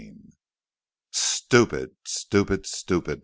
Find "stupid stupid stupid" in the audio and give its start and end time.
1.11-3.19